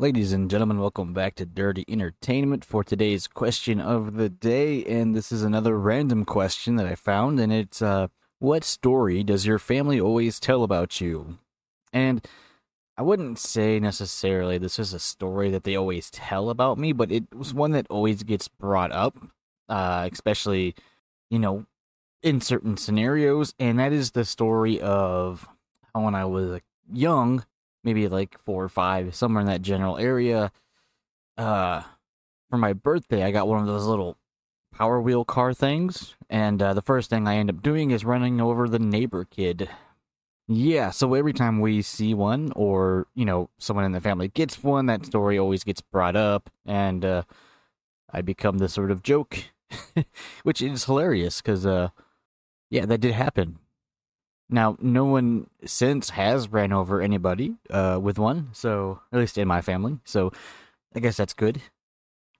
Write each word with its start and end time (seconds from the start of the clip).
Ladies 0.00 0.32
and 0.32 0.48
gentlemen, 0.48 0.78
welcome 0.78 1.12
back 1.12 1.34
to 1.34 1.44
Dirty 1.44 1.84
Entertainment 1.88 2.64
for 2.64 2.84
today's 2.84 3.26
question 3.26 3.80
of 3.80 4.14
the 4.14 4.28
day. 4.28 4.84
And 4.84 5.12
this 5.12 5.32
is 5.32 5.42
another 5.42 5.76
random 5.76 6.24
question 6.24 6.76
that 6.76 6.86
I 6.86 6.94
found, 6.94 7.40
and 7.40 7.52
it's 7.52 7.82
uh, 7.82 8.06
What 8.38 8.62
story 8.62 9.24
does 9.24 9.44
your 9.44 9.58
family 9.58 10.00
always 10.00 10.38
tell 10.38 10.62
about 10.62 11.00
you? 11.00 11.38
And 11.92 12.24
I 12.96 13.02
wouldn't 13.02 13.40
say 13.40 13.80
necessarily 13.80 14.56
this 14.56 14.78
is 14.78 14.92
a 14.92 15.00
story 15.00 15.50
that 15.50 15.64
they 15.64 15.74
always 15.74 16.12
tell 16.12 16.48
about 16.48 16.78
me, 16.78 16.92
but 16.92 17.10
it 17.10 17.34
was 17.34 17.52
one 17.52 17.72
that 17.72 17.88
always 17.90 18.22
gets 18.22 18.46
brought 18.46 18.92
up, 18.92 19.18
uh, 19.68 20.08
especially, 20.12 20.76
you 21.28 21.40
know, 21.40 21.66
in 22.22 22.40
certain 22.40 22.76
scenarios. 22.76 23.52
And 23.58 23.80
that 23.80 23.92
is 23.92 24.12
the 24.12 24.24
story 24.24 24.80
of 24.80 25.48
when 25.92 26.14
I 26.14 26.24
was 26.24 26.60
young, 26.88 27.44
maybe 27.88 28.06
like 28.06 28.38
four 28.38 28.62
or 28.62 28.68
five, 28.68 29.14
somewhere 29.14 29.40
in 29.40 29.46
that 29.46 29.62
general 29.62 29.96
area. 29.96 30.52
Uh, 31.38 31.80
for 32.50 32.58
my 32.58 32.74
birthday, 32.74 33.22
I 33.22 33.30
got 33.30 33.48
one 33.48 33.60
of 33.60 33.66
those 33.66 33.86
little 33.86 34.18
Power 34.74 35.00
Wheel 35.00 35.24
car 35.24 35.54
things, 35.54 36.14
and 36.28 36.60
uh, 36.60 36.74
the 36.74 36.82
first 36.82 37.08
thing 37.08 37.26
I 37.26 37.36
end 37.36 37.48
up 37.48 37.62
doing 37.62 37.90
is 37.90 38.04
running 38.04 38.42
over 38.42 38.68
the 38.68 38.78
neighbor 38.78 39.24
kid. 39.24 39.70
Yeah, 40.46 40.90
so 40.90 41.14
every 41.14 41.32
time 41.32 41.60
we 41.60 41.80
see 41.80 42.12
one, 42.12 42.52
or 42.54 43.06
you 43.14 43.24
know, 43.24 43.48
someone 43.58 43.86
in 43.86 43.92
the 43.92 44.00
family 44.00 44.28
gets 44.28 44.62
one, 44.62 44.84
that 44.86 45.06
story 45.06 45.38
always 45.38 45.64
gets 45.64 45.80
brought 45.80 46.14
up, 46.14 46.50
and 46.66 47.06
uh, 47.06 47.22
I 48.12 48.20
become 48.20 48.58
the 48.58 48.68
sort 48.68 48.90
of 48.90 49.02
joke, 49.02 49.44
which 50.42 50.60
is 50.60 50.84
hilarious 50.84 51.40
because, 51.40 51.64
uh, 51.64 51.88
yeah, 52.68 52.84
that 52.84 53.00
did 53.00 53.14
happen. 53.14 53.60
Now, 54.50 54.76
no 54.80 55.04
one 55.04 55.48
since 55.64 56.10
has 56.10 56.48
ran 56.48 56.72
over 56.72 57.02
anybody 57.02 57.56
uh, 57.70 57.98
with 58.00 58.18
one, 58.18 58.48
so 58.52 59.00
at 59.12 59.18
least 59.18 59.36
in 59.36 59.46
my 59.46 59.60
family. 59.60 59.98
So 60.04 60.32
I 60.94 61.00
guess 61.00 61.16
that's 61.16 61.34
good. 61.34 61.60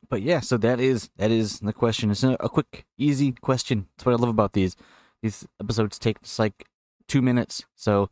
But 0.09 0.23
yeah, 0.23 0.41
so 0.41 0.57
that 0.59 0.81
is 0.81 1.11
that 1.17 1.31
is 1.31 1.61
the 1.61 1.73
question. 1.73 2.11
It's 2.11 2.23
a, 2.23 2.37
quick, 2.39 2.87
easy 2.97 3.33
question. 3.33 3.89
That's 3.97 4.07
what 4.07 4.13
I 4.13 4.17
love 4.17 4.31
about 4.31 4.55
these. 4.55 4.75
These 5.23 5.47
episodes 5.61 5.99
take 5.99 6.23
just 6.23 6.39
like 6.39 6.65
two 7.09 7.21
minutes. 7.21 7.65
So 7.77 8.09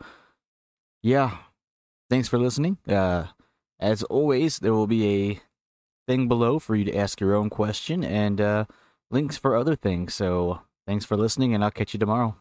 yeah, 1.03 1.39
thanks 2.11 2.29
for 2.29 2.39
listening. 2.39 2.77
Uh, 2.87 3.27
as 3.81 4.03
always, 4.05 4.59
there 4.59 4.75
will 4.75 4.87
be 4.87 5.07
a 5.07 5.41
thing 6.07 6.29
below 6.29 6.59
for 6.59 6.77
you 6.77 6.85
to 6.85 6.97
ask 6.97 7.21
your 7.21 7.35
own 7.35 7.49
question 7.49 8.05
and 8.05 8.41
uh, 8.41 8.65
links 9.11 9.39
for 9.39 9.57
other 9.57 9.77
things. 9.77 10.13
So 10.15 10.61
thanks 10.87 11.05
for 11.05 11.17
listening, 11.17 11.55
and 11.55 11.65
I'll 11.65 11.71
catch 11.71 11.95
you 11.95 11.99
tomorrow. 11.99 12.37